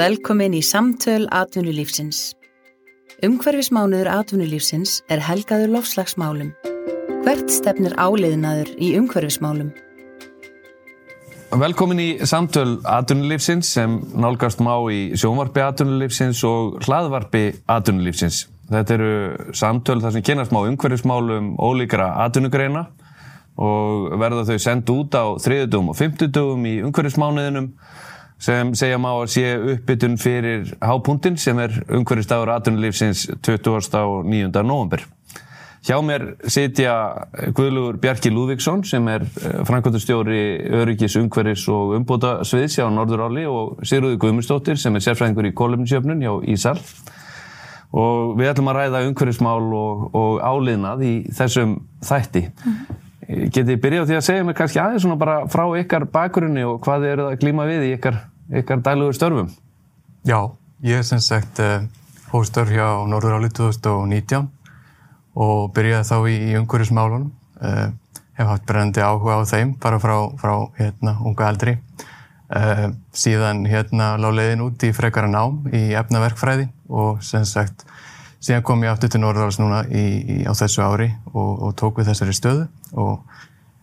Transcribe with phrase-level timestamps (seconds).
[0.00, 2.30] Velkomin í Samtöl Atvinnulífsins.
[3.26, 6.54] Umhverfismánuður atvinnulífsins er helgaður lofslagsmálum.
[7.26, 9.74] Hvert stefnir áleiðinaður í umhverfismálum?
[11.52, 18.46] Velkomin í Samtöl Atvinnulífsins sem nálgast má í sjónvarpi Atvinnulífsins og hlaðvarpi Atvinnulífsins.
[18.72, 19.14] Þetta eru
[19.52, 22.86] samtöl þar sem kynast má umhverfismálum ólíkara atvinnugreina
[23.60, 27.74] og verða þau sendt út á þriðudum og fymtudum í umhverfismánuðinum
[28.40, 29.46] sem segja má að sé
[29.76, 33.98] uppbytun fyrir hápunktin sem er umhverfistagur atvinnulífsins 20.
[34.00, 34.52] og 9.
[34.64, 35.04] november.
[35.80, 36.94] Hjá mér sitja
[37.56, 39.22] Guðlugur Bjarki Lúðvíksson sem er
[39.64, 40.40] framkvæmtastjóri
[40.76, 46.20] öryggis, umhverfis og umbóta sviðs hjá Norðuráli og Sigurður Guðmundsdóttir sem er sérfræðingur í kolumnsjöfnun
[46.20, 46.76] hjá Ísal.
[47.96, 52.44] Og við ætlum að ræða umhverfismál og, og áliðnað í þessum þætti.
[52.60, 53.00] Mm.
[53.54, 57.06] Getið byrjað því að segja mér kannski aðeins svona bara frá ykkar bakgrunni og hvað
[57.06, 58.20] þið eruð að glíma við í ykkar,
[58.50, 59.50] ykkar dælugur störfum?
[60.26, 60.50] Já,
[60.82, 61.60] ég er sem sagt
[62.30, 64.50] hóstörf hjá Norðuráli 2019
[65.34, 67.30] og byrjaði þá í, í umhverfismálunum.
[67.60, 67.90] Uh,
[68.38, 71.76] hef haft brennandi áhuga á þeim bara frá, frá hérna, unga eldri.
[72.50, 77.84] Uh, síðan hérna lág leiðin út í frekara nám í efnaverkfræði og sem sagt
[78.42, 82.00] síðan kom ég aftur til Norðuráls núna í, í, á þessu ári og, og tók
[82.00, 82.66] við þessari stöðu
[82.98, 83.38] og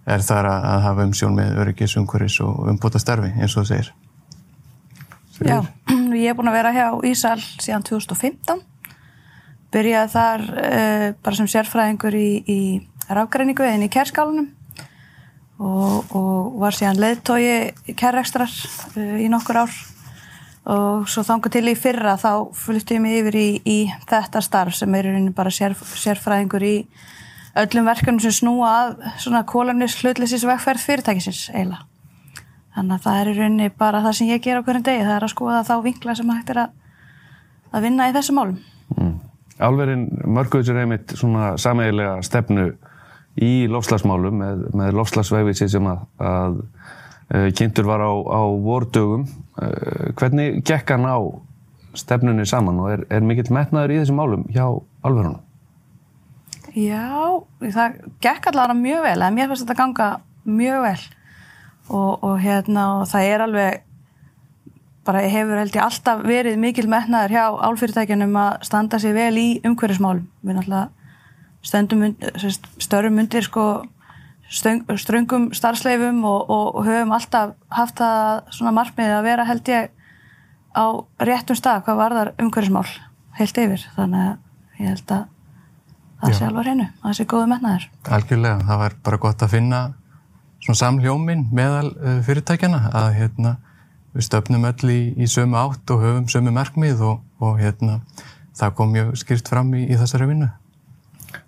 [0.07, 3.71] er þar að, að hafa umsjón með öryggis, umhverfis og umbúta starfi eins og það
[3.71, 3.93] segir.
[5.45, 5.61] Já,
[6.17, 8.63] ég er búin að vera hjá Ísal síðan 2015.
[9.73, 12.61] Byrjaði þar uh, bara sem sérfræðingur í, í
[13.11, 14.47] rafgræningu eða inn í kærskálunum
[15.59, 19.77] og, og var síðan leðtói kærrekstrar uh, í nokkur ár
[20.67, 23.77] og svo þangu til í fyrra þá flytti ég yfir í, í
[24.09, 26.75] þetta starf sem er bara sér, sérfræðingur í
[27.57, 31.85] öllum verkefnum sem snúa að svona kólanis hlutleysis vegferð fyrirtækisins eiginlega.
[32.77, 35.15] Þannig að það er í rauninni bara það sem ég ger á hverjum degi, það
[35.15, 36.75] er að skoða þá vinkla sem hægt er að,
[37.73, 38.59] að vinna í þessum málum.
[38.93, 39.15] Mm.
[39.65, 40.03] Alverðin
[40.37, 42.67] mörguður sér einmitt svona sameigilega stefnu
[43.41, 49.25] í lofslagsmálum með, með lofslagsvegvísi sem að, að uh, kynntur var á, á vordögum.
[49.57, 51.17] Uh, hvernig gekk hann á
[51.97, 54.67] stefnunni saman og er, er mikill metnaður í þessum málum hjá
[55.01, 55.41] alverðunum?
[56.77, 57.41] Já,
[57.73, 60.15] það gekk allavega mjög vel, en mér finnst þetta ganga
[60.45, 60.99] mjög vel
[61.89, 63.83] og, og hérna og það er alveg
[65.07, 69.47] bara hefur held ég alltaf verið mikil metnaður hjá álfyrirtækjunum að standa sér vel í
[69.67, 70.25] umhverfismálum.
[70.43, 70.89] Við náttúrulega
[72.83, 73.67] störum undir sko
[74.47, 79.89] ströngum starfsleifum og, og, og höfum alltaf haft það svona margmiði að vera held ég
[80.71, 80.85] á
[81.27, 82.87] réttum stað hvað varðar umhverfismál
[83.39, 85.25] heilt yfir þannig að ég held að
[86.21, 87.89] það sé alveg hreinu, það sé góðu metnaður.
[88.17, 89.81] Algjörlega, það var bara gott að finna
[90.63, 93.55] svona samljómin meðal uh, fyrirtækjana að hérna,
[94.15, 97.99] við stöfnum öll í, í sömu átt og höfum sömu merkmið og, og hérna,
[98.57, 100.47] það kom mjög skýrt fram í, í þessari vinnu.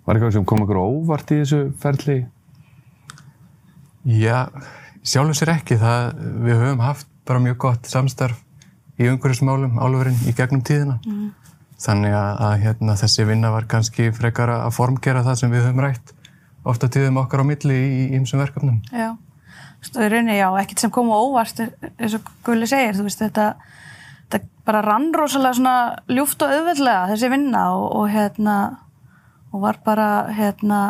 [0.06, 2.20] Var eitthvað sem kom ykkur óvart í þessu ferli?
[4.06, 4.46] Já,
[5.02, 5.80] sjálfur sér ekki.
[5.80, 8.38] Það, við höfum haft bara mjög gott samstarf
[9.00, 10.98] í umhverfismálum álverðin í gegnum tíðina.
[11.08, 11.28] Mm.
[11.80, 15.84] Þannig að, að hérna, þessi vinna var kannski frekar að formgera það sem við höfum
[15.86, 16.14] rætt
[16.64, 18.80] ofta tíðum okkar á milli í ýmsum verkefnum.
[18.92, 19.14] Já,
[19.80, 23.46] veist, rauninni já, ekkert sem kom á óvart eins og Gulli segir, þú veist, þetta,
[24.28, 25.76] þetta bara rann rosalega svona
[26.12, 28.56] ljúft og auðveldlega þessi vinna og, og hérna,
[29.50, 30.80] og var bara hérna,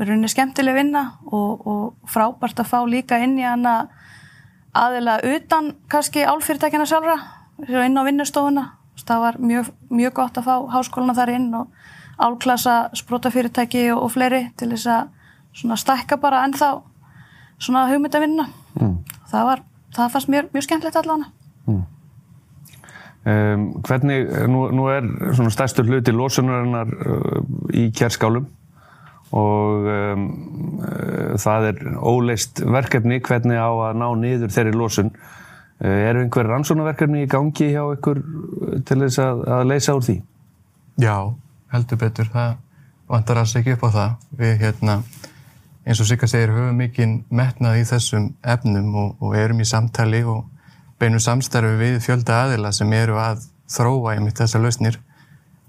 [0.00, 3.90] rauninni skemmtileg vinna og, og frábært að fá líka inn í hana
[4.72, 7.18] aðila utan kannski álfyrirtækina sjálfra,
[7.68, 8.70] inn á vinnustofuna
[9.06, 11.70] það var mjög, mjög gott að fá háskóluna þar inn og
[12.20, 16.70] álklasa sprótafyrirtæki og, og fleiri til þess að stækka bara ennþá
[17.60, 18.46] svona hugmyndavinna
[18.80, 18.94] mm.
[19.32, 19.64] það var,
[19.96, 21.30] það fannst mér mjög skemmtilegt allavega
[21.66, 21.82] mm.
[23.32, 27.42] um, Hvernig, nú, nú er svona stærstur hluti losunarinnar uh,
[27.74, 28.48] í kjærskálum
[29.30, 30.24] og um,
[30.82, 35.14] uh, það er óleist verkefni hvernig á að ná niður þeirri losun
[35.80, 40.02] Eh, eru einhver rannsónaverkefni í gangi hjá ykkur eh, til þess að, að leysa úr
[40.04, 40.16] því?
[41.00, 41.14] Já,
[41.72, 42.30] heldur betur.
[42.32, 42.56] Það
[43.10, 44.16] vantar alls ekki upp á það.
[44.40, 44.96] Við, hérna,
[45.86, 50.22] eins og Sigga segir, höfum mikið metnað í þessum efnum og, og erum í samtali
[50.28, 50.44] og
[51.00, 55.00] beinum samstarfi við fjölda aðila sem eru að þróa í mitt þessar lausnir.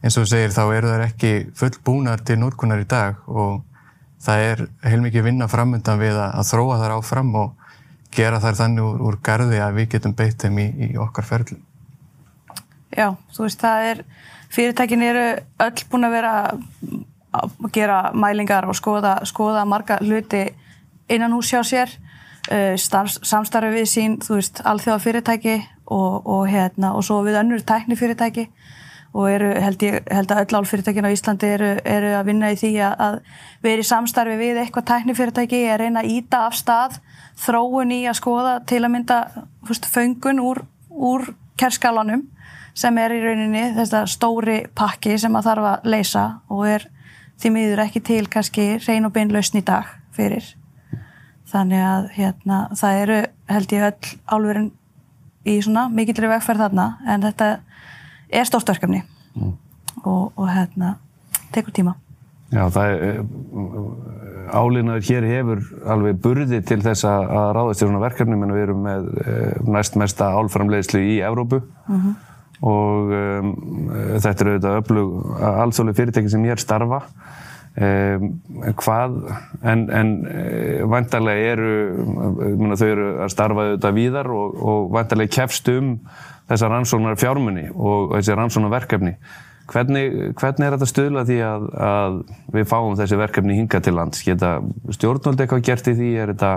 [0.01, 3.61] Eins og segir, þá eru þær ekki fullbúnar til núrkunar í dag og
[4.21, 7.67] það er heilmikið vinna framöndan við að, að þróa þar áfram og
[8.11, 11.61] gera þær þannig úr, úr gardi að við getum beitt þeim í, í okkar ferli.
[12.91, 14.03] Já, þú veist, það er,
[14.51, 15.25] fyrirtækin eru
[15.63, 16.33] öll búin að vera
[17.31, 20.49] að gera mælingar og skoða, skoða marga hluti
[21.11, 21.93] innan hús hjá sér
[22.51, 25.55] uh, samstarfi við sín, þú veist, alþjóða fyrirtæki
[25.91, 28.49] og, og hérna og svo við önnur tækni fyrirtæki
[29.11, 32.59] og eru, held ég, held að öll álfyrirtækin á Íslandi eru, eru að vinna í
[32.59, 33.17] því að,
[33.63, 36.99] vera í samstarfi við eitthvað tækni fyrirtæki, að reyna að íta af stað
[37.41, 39.17] þróun í að skoða til að mynda,
[39.67, 41.27] fyrst, föngun úr, úr
[41.59, 42.23] kerskálanum
[42.73, 46.87] sem er í rauninni þetta stóri pakki sem að þarf að leysa og er
[47.41, 50.53] því miður ekki til kannski reyn og bein lausn í dag fyrir
[51.51, 53.17] þannig að hérna, það eru
[53.51, 54.69] held ég öll álverðin
[55.51, 57.49] í svona mikillri vegferð þarna en þetta
[58.31, 59.51] er stórstörkjumni mm.
[60.05, 60.95] og, og hérna
[61.51, 61.97] tekur tíma
[62.51, 63.19] Já, það er eh,
[64.51, 65.61] álinaður hér hefur
[65.93, 69.95] alveg burði til þess að ráðast í svona verkefni menn við erum með eh, næst
[69.99, 72.17] mesta álframleiðslu í Evrópu mm -hmm.
[72.61, 73.53] Og um,
[74.21, 75.13] þetta eru auðvitað öflug
[75.51, 77.03] allsóli fyrirtæki sem ég er starfa.
[77.71, 78.25] Um,
[78.81, 79.13] hvað
[79.63, 81.75] en, en uh, vantarlega eru
[82.59, 85.93] myrna, þau eru að starfa auðvitað víðar og, og vantarlega kefst um
[86.51, 89.15] þessar rannsóknar fjármunni og þessi rannsóknar verkefni
[89.71, 92.17] hvernig, hvernig er þetta stöðla því að, að
[92.55, 94.23] við fáum þessi verkefni hinga til lands?
[94.25, 94.55] Geta
[94.97, 96.09] stjórnvöld eitthvað gert í því?
[96.23, 96.51] Er þetta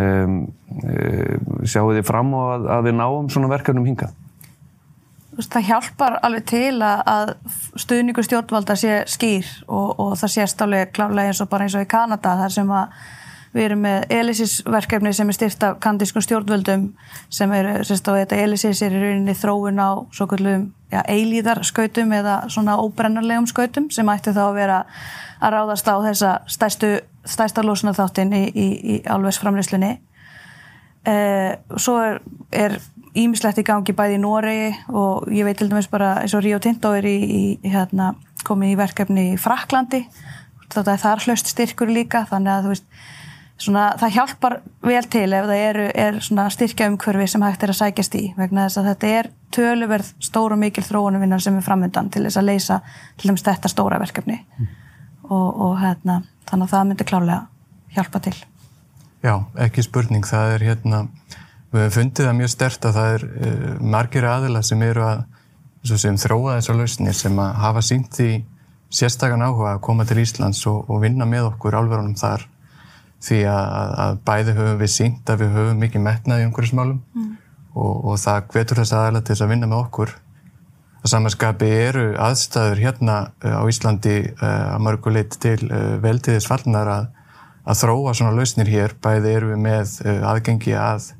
[0.00, 0.40] um,
[0.80, 3.86] uh, sjáu þið fram á að, að við náum svona verkefnum
[5.40, 7.30] hinga það hjálpar alveg til að, að
[7.80, 11.84] stuðningur stjórnvalda sé skýr og, og það sést alveg klálega eins og bara eins og
[11.84, 13.00] í Kanada þar sem að
[13.52, 16.92] við erum með Elysis verkefni sem er styrt af kandískun stjórnvöldum
[17.32, 22.12] sem er, sérst á þetta Elysis er í rauninni þróun á svo kallum ja, eilíðarskautum
[22.14, 24.78] eða svona óbrennarlegum skautum sem ætti þá að vera
[25.40, 26.92] að ráðast á þessa stærstu,
[27.24, 29.96] stærsta lósuna þáttinn í, í, í alvegsframleyslunni
[31.10, 32.22] eh, svo er,
[32.54, 32.78] er
[33.18, 36.60] ímislegt í gangi bæði í Noregi og ég veit til dæmis bara eins og Rio
[36.62, 38.12] Tinto er í, í hérna,
[38.46, 40.04] komið í verkefni í Fraklandi
[40.70, 42.86] þetta er þar hlust styrkur líka þannig að þú veist
[43.60, 46.20] svona, það hjálpar vel til ef það eru, er
[46.54, 50.54] styrkja umhverfi sem hægt er að sækjast í vegna þess að þetta er töluverð stór
[50.54, 52.80] og mikil þróunumvinnar sem er framöndan til þess að leysa
[53.18, 54.38] til dæmis þetta stóra verkefni.
[54.58, 54.70] Mm.
[55.30, 57.40] og, og hérna, þannig að það myndir klálega
[57.94, 58.36] hjálpa til.
[59.20, 61.04] Já, ekki spurning, það er hérna
[61.70, 65.20] Við hefum fundið það mjög stert að það er uh, margir aðila sem eru að
[65.86, 68.30] sem þróa þessar lausnir sem að hafa sínt því
[68.92, 72.48] sérstakann áhuga að koma til Íslands og, og vinna með okkur álverunum þar
[73.22, 77.30] því að, að bæði höfum við sínt að við höfum mikið metnað í umhverjusmálum mm.
[77.76, 80.14] og, og það hvetur þess aðila til þess að vinna með okkur.
[81.00, 85.60] Það samanskapi eru aðstæður hérna uh, á Íslandi uh, að mörguleit til
[86.02, 87.08] veldiðis fallnar að,
[87.62, 89.96] að þróa svona lausnir hér, bæði eru við með
[90.34, 91.12] aðgengi að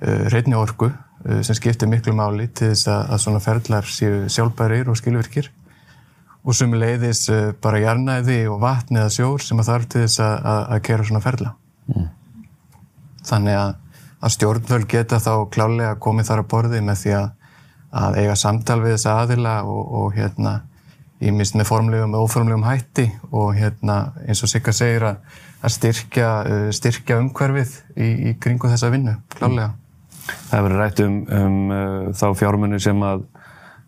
[0.00, 0.90] reyni orgu
[1.26, 5.50] eh, sem skiptir miklu máli til þess að, að svona ferðlar séu sjálfbærir og skilvirkir
[6.44, 10.22] og sem leiðis eh, bara jarnæði og vatni eða sjór sem að þarf til þess
[10.22, 11.54] að, að, að kera svona ferðla.
[11.88, 12.06] Mm.
[13.28, 18.78] Þannig að stjórnvöld geta þá klálega komið þar að borði með því að eiga samtal
[18.82, 20.54] við þessa aðila og, og hérna
[21.18, 26.28] í mist með formlegum og óformlegum hætti og hérna eins og Sigga segir að styrkja,
[26.74, 29.72] styrkja umhverfið í, í kringu þessa vinnu, klálega.
[29.72, 29.87] Mm.
[30.28, 33.24] Það hefur rætt um, um uh, þá fjármunni sem að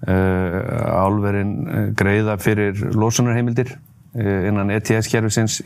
[0.09, 0.57] uh,
[1.05, 5.61] álverinn uh, greiða fyrir losunarheimildir uh, innan ETS-kerfisins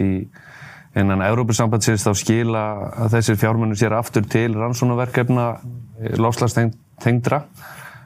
[0.95, 2.65] innan Európusambandsins þá skila
[3.05, 7.45] að þessir fjármunni sér aftur til rannsónaverkefna uh, láslagstengdra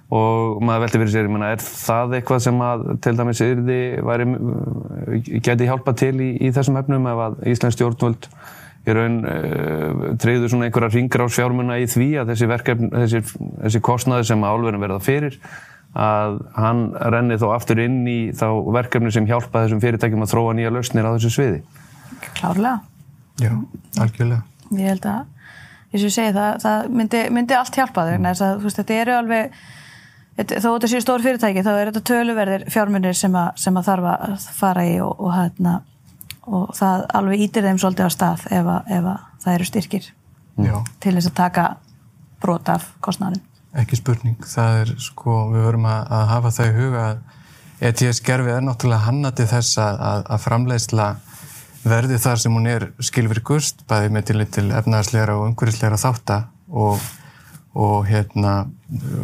[0.09, 4.29] og maður veldi fyrir sér, menna, er það eitthvað sem að til dæmis yrði væri,
[4.37, 8.31] uh, geti hjálpa til í, í þessum efnum ef að Íslands stjórnvöld
[8.89, 13.25] í raun uh, eh, treyður svona einhverja sjármunna í því að þessi verkefn, þessi,
[13.65, 15.41] þessi kostnaði sem álverðin verða fyrir
[15.99, 16.83] að hann
[17.15, 21.09] renni þó aftur inn í þá verkefni sem hjálpa þessum fyrirtækjum að þróa nýja lausnir
[21.09, 21.63] á þessu sviði.
[22.37, 22.79] Klárlega.
[23.39, 23.53] Já,
[24.03, 24.43] algjörlega.
[24.77, 25.51] Ég held að,
[25.89, 28.31] eins og ég segi, það, það myndi, myndi allt hjálpa þau, mm.
[28.39, 29.61] þú veist, þetta eru alveg,
[30.39, 34.11] þó þetta séu stór fyrirtæki, þá er þetta töluverðir fjármunir sem að, sem að þarf
[34.13, 35.79] að fara í og, og hérna,
[36.49, 40.09] og það alveg ítir þeim svolítið á stað ef, að, ef að það eru styrkir
[40.59, 40.75] Já.
[41.03, 41.67] til þess að taka
[42.43, 43.45] brot af kostnæðin.
[43.79, 47.19] Ekki spurning, það er sko, við verum að, að hafa það í huga að
[47.89, 51.09] ETS-gerfi er náttúrulega hannati þess að, að framleiðsla
[51.89, 56.99] verði þar sem hún er skilvirkust, bæði með til, til efnaðarsleira og umhverfisleira þátta og,
[57.79, 58.57] og hérna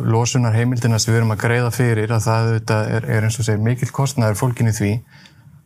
[0.07, 3.65] losunar heimildina sem við verum að greiða fyrir að það er, er eins og segir
[3.65, 4.93] mikil kostnæður fólkin í því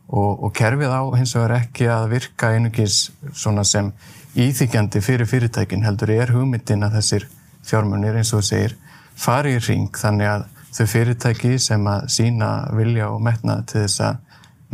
[0.09, 3.91] og, og kerfið á hins vegar ekki að virka einugis svona sem
[4.39, 7.27] íþykjandi fyrir fyrirtækin heldur er hugmyndin að þessir
[7.65, 8.75] fjármunir eins og segir
[9.19, 14.03] fari í ring þannig að þau fyrirtæki sem að sína vilja og metna til þess
[14.05, 14.19] að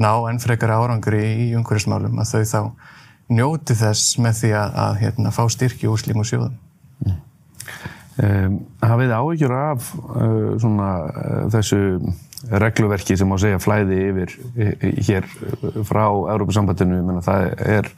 [0.01, 2.61] ná ennfrekar árangri í umhverfismálum að þau þá
[3.35, 6.57] njóti þess með því að, að hérna, fá styrki úr slímum sjóðum.
[8.15, 11.79] Hafið áhyggjur af uh, svona, uh, þessu
[12.47, 14.35] regluverki sem á segja flæði yfir
[15.07, 15.25] hér
[15.87, 17.89] frá Európa-sambandinu, það er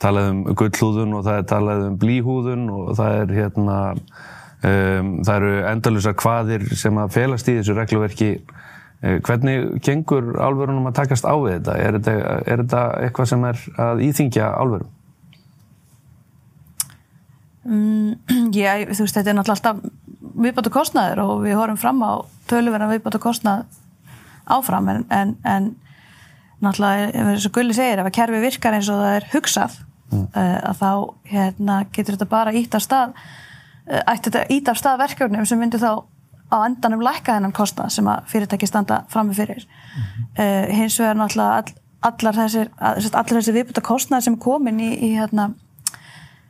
[0.00, 5.34] talað um gullhúðun og það er talað um blíhúðun og það er hérna um, það
[5.36, 8.32] eru endalusar hvaðir sem að felast í þessu regluverki
[9.02, 11.78] hvernig gengur álverunum að takast á við þetta?
[11.82, 12.12] Er þetta,
[12.46, 14.92] er þetta eitthvað sem er að íþingja álverum?
[17.62, 18.14] Mm,
[18.54, 19.76] já, þú veist, þetta er náttúrulega alltaf
[20.42, 22.12] viðbátu kostnaður og við horfum fram á
[22.50, 23.64] töluverðan viðbátu kostnað
[24.50, 25.70] áfram en, en, en
[26.62, 29.76] náttúrulega, eins og Gulli segir, ef að kerfi virkar eins og það er hugsað
[30.12, 30.24] mm.
[30.30, 30.90] uh, að þá
[31.32, 35.62] hérna, getur þetta bara ítt af stað uh, ætti þetta ítt af stað verkefnum sem
[35.62, 35.92] myndir þá
[36.52, 40.26] á endanum lækka þennan kostnað sem að fyrirtæki standa frammi fyrir mm -hmm.
[40.44, 41.74] uh, hins vegar náttúrulega all,
[42.12, 42.70] allar þessir,
[43.32, 45.52] þessir viðbúta kostnað sem er komin í, í hérna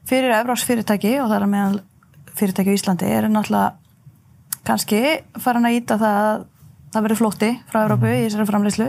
[0.08, 1.80] fyrir Evróps fyrirtæki og það er meðan
[2.38, 3.76] fyrirtæki í Íslandi er náttúrulega
[4.66, 5.02] kannski
[5.42, 6.46] farin að íta það að
[6.92, 8.14] það verður flótti frá Evrópu mm.
[8.14, 8.88] í þessari framleyslu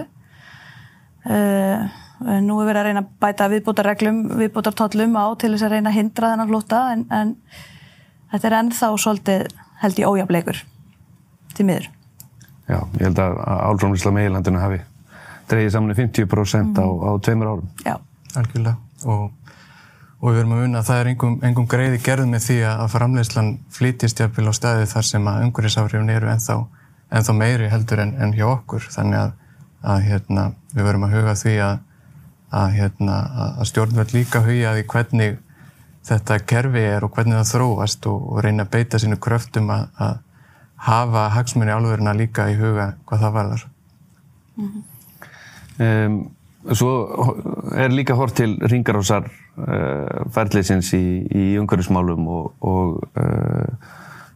[1.34, 2.00] uh,
[2.44, 6.00] nú er verið að reyna að bæta viðbútarreglum, viðbútartollum á til þess að reyna að
[6.00, 7.36] hindra þennan flótta en, en
[8.32, 9.46] þetta er ennþá svolítið
[9.84, 10.64] held í ójafleikur
[11.58, 11.90] til miður
[12.64, 14.80] Já, ég held að álframleysla meilandinu hafi
[15.52, 16.80] dreyið saman 50% mm.
[16.80, 17.96] á, á tveimur árum Já,
[18.40, 18.78] algjörlega
[19.12, 19.32] og
[20.24, 22.84] og við verum að unna að það er engum, engum greiði gerð með því að
[22.94, 26.56] framleyslan flytist jafnvel á staði þar sem að umhverfisáhrifin eru ennþá,
[27.12, 29.34] ennþá meiri heldur en, en hjá okkur þannig að,
[29.94, 31.82] að hérna, við verum að huga því að,
[32.62, 33.18] að, hérna,
[33.50, 35.42] að stjórnveld líka huga því hvernig
[36.08, 40.22] þetta kerfi er og hvernig það þróast og, og reyna að beita sínu kröftum að
[40.88, 43.68] hafa hagsmunni álverðina líka í huga hvað það varðar.
[44.56, 44.82] Mm -hmm.
[45.84, 46.18] um,
[46.72, 46.92] Svo
[47.76, 53.90] er líka hort til ringarásar uh, ferðleysins í, í umhverfismálum og, og uh,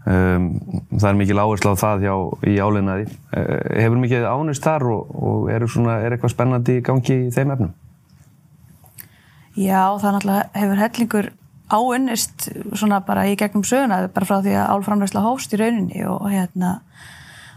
[0.04, 0.50] um,
[0.92, 2.16] það er mikil áherslu á það hjá,
[2.52, 3.08] í áleinaði.
[3.32, 7.32] Uh, hefur mikið ánust þar og, og er, svona, er eitthvað spennandi í gangi í
[7.32, 7.72] þeim efnum?
[9.58, 11.32] Já, það náttúrulega hefur hellingur
[11.72, 16.28] áunnist svona bara í gegnum söguna, bara frá því að álframleysla hófst í rauninni og,
[16.32, 16.78] hérna,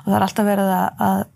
[0.05, 1.29] og það er alltaf verið að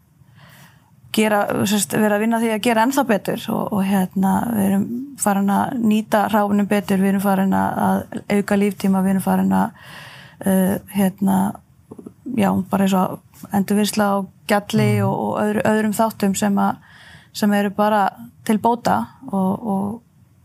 [1.15, 4.87] gera, sérst, vera að vinna því að gera ennþá betur og, og hérna við erum
[5.21, 8.03] farin að nýta ráfunum betur, við erum farin að
[8.35, 9.85] auka líftíma, við erum farin að
[10.47, 11.39] uh, hérna
[12.37, 14.17] já, bara eins og endurvinnsla á
[14.51, 15.05] gjalli mm.
[15.07, 16.81] og, og öðru, öðrum þáttum sem, að,
[17.37, 18.07] sem eru bara
[18.47, 18.99] til bóta
[19.31, 19.69] og,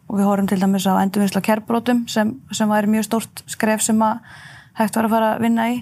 [0.09, 3.99] og við horfum til dæmis á endurvinnsla kerbrótum sem, sem væri mjög stórt skref sem
[4.01, 4.21] að
[4.79, 5.79] hægt var að fara að vinna í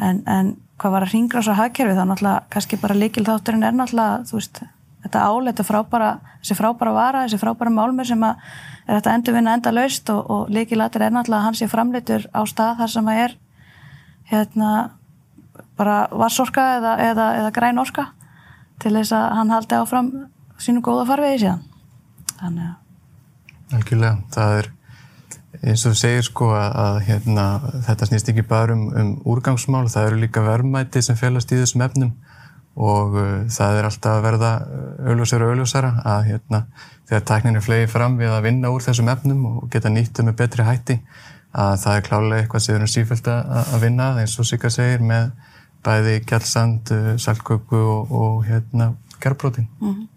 [0.00, 2.04] en, en hvað var að ringrása hagkerfi þá?
[2.08, 4.62] Náttúrulega kannski bara líkil þátturinn er náttúrulega þú veist,
[5.04, 8.40] þetta áleita frábara þessi frábara vara, þessi frábara málmur sem að
[8.86, 12.80] er þetta endurvinna enda laust og, og líkilatur er náttúrulega hans ég framleitur á stað
[12.82, 13.36] þar sem að er
[14.30, 14.72] hérna
[15.78, 18.10] bara vassorka eða, eða, eða græn orka
[18.80, 20.12] til þess að hann haldi áfram
[20.60, 21.64] sínu góða farvegi síðan.
[22.40, 22.78] Þannig að
[23.70, 24.68] Algjörlega, það er
[25.60, 27.46] eins og þú segir sko að, að hérna,
[27.86, 31.84] þetta snýst ekki bara um, um úrgangsmál, það eru líka verðmæti sem félast í þessum
[31.84, 32.14] efnum
[32.80, 34.52] og uh, það er alltaf að verða
[35.10, 36.62] auðljósara og auðljósara að hérna,
[37.10, 40.66] þegar tækninu flegi fram við að vinna úr þessum efnum og geta nýttu með betri
[40.68, 41.00] hætti
[41.50, 44.70] að það er klálega eitthvað sem við erum sífælt að, að vinna eins og Sika
[44.70, 45.32] segir með
[45.84, 49.68] bæði gælsand, uh, salköku og, og hérna, gerðbrótin.
[49.80, 50.08] Mm -hmm.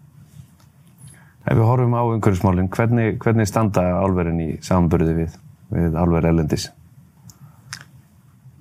[1.44, 5.34] Ef við horfum á umhverfismálinn, hvernig, hvernig standa álverðin í samanbörði við,
[5.74, 6.70] við álverð elendis?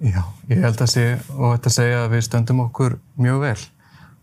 [0.03, 1.05] Já, ég held að sé
[1.37, 3.61] og þetta segja að við stöndum okkur mjög vel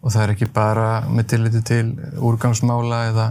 [0.00, 1.86] og það er ekki bara með tilliti til
[2.20, 3.26] úrgangsmála eða,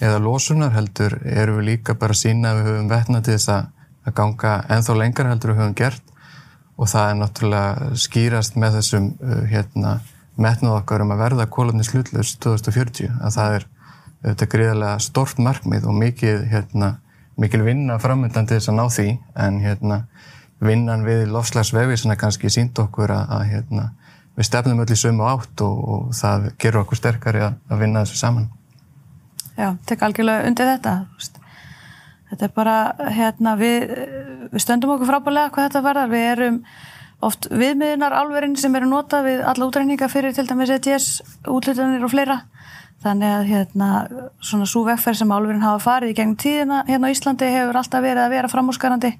[0.00, 3.68] eða losunar heldur eru við líka bara sína að við höfum vetna til þess að,
[4.08, 6.12] að ganga enþá lengar heldur við höfum gert
[6.74, 9.98] og það er náttúrulega skýrast með þessum uh, hérna,
[10.40, 13.68] metnað okkar um að verða kólumni slutlust 2040 að það er
[14.24, 16.94] þetta er greiðilega stort markmið og mikið, hérna,
[17.40, 19.08] mikil vinna framöndan til þess að ná því
[19.46, 20.00] en hérna,
[20.64, 23.86] vinnan við lofslagsvefi sem er kannski sínd okkur að, að hérna,
[24.38, 28.04] við stefnum öll í sömu átt og, og það gerur okkur sterkari að, að vinna
[28.04, 28.48] þessu saman.
[29.54, 30.94] Já, tek algjörlega undir þetta.
[32.30, 32.78] Þetta er bara,
[33.14, 33.92] hérna, við,
[34.50, 36.10] við stöndum okkur frábælega hvað þetta verðar.
[36.10, 36.58] Við erum
[37.24, 42.10] oft viðmiðunar álverðin sem eru notað við alla útræninga fyrir til dæmis ETS, útlutanir og
[42.12, 42.40] fleira
[43.04, 43.88] Þannig að hérna,
[44.40, 48.04] svona svo vegferð sem álverðin hafa farið í gegnum tíðina hérna á Íslandi hefur alltaf
[48.04, 49.10] verið að vera framhúsgarandi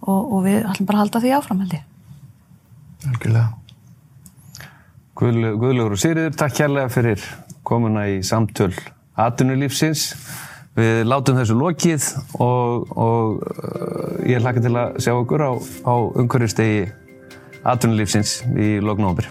[0.00, 1.80] og, og við ætlum bara að halda því áframhaldi.
[3.10, 3.50] Algjörlega.
[5.22, 7.26] Guðlugur og Sigriður, takk kærlega fyrir
[7.68, 8.72] komuna í samtöl
[9.20, 10.06] atunulífsins.
[10.72, 12.08] Við látum þessu lokið
[12.40, 15.52] og, og uh, ég hlakka til að sjá okkur á,
[15.84, 16.86] á umhverjastegi
[17.60, 19.28] atvinnulífsins í loknófambur.